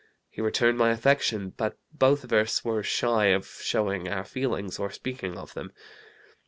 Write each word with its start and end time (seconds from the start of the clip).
He 0.31 0.41
returned 0.41 0.79
my 0.79 0.89
affection, 0.89 1.51
but 1.55 1.77
both 1.93 2.23
of 2.23 2.33
us 2.33 2.65
were 2.65 2.81
shy 2.81 3.25
of 3.25 3.45
showing 3.45 4.07
our 4.07 4.23
feelings 4.25 4.79
or 4.79 4.89
speaking 4.89 5.37
of 5.37 5.53
them. 5.53 5.71